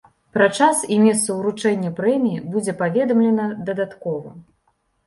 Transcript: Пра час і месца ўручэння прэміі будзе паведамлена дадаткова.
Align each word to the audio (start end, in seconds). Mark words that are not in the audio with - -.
Пра 0.35 0.45
час 0.59 0.79
і 0.95 0.97
месца 1.03 1.35
ўручэння 1.41 1.93
прэміі 2.01 2.43
будзе 2.57 2.77
паведамлена 2.83 3.51
дадаткова. 3.71 4.39